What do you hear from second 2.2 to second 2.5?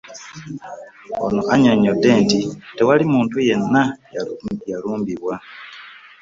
nti